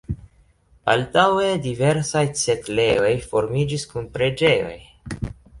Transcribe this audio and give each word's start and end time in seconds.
Baldaŭe 0.89 1.49
diversaj 1.67 2.25
setlejoj 2.45 3.13
formiĝis 3.29 3.89
kun 3.93 4.11
preĝejoj. 4.17 4.77